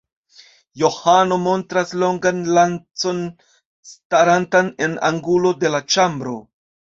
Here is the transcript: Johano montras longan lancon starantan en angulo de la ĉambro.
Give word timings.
Johano 0.81 1.35
montras 1.41 1.89
longan 2.03 2.39
lancon 2.55 3.19
starantan 3.91 4.67
en 4.87 4.97
angulo 5.11 5.53
de 5.65 5.75
la 5.77 5.83
ĉambro. 5.97 6.35